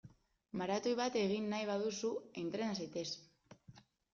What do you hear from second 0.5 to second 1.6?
Maratoi bat egin